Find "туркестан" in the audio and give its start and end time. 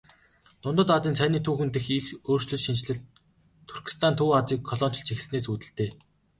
3.67-4.13